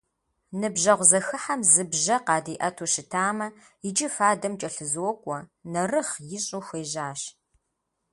[0.59, 3.47] Ныбжьэгъу зэхыхьэм зы бжьэ къадиӏэту щытамэ,
[3.87, 5.37] иджы фадэм кӏэлъызокӏуэ,
[5.71, 7.21] нэрыгъ ищӏу хуежьащ.